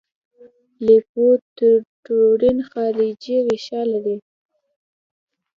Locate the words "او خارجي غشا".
2.63-3.81